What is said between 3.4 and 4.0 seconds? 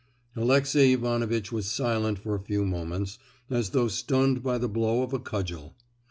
as though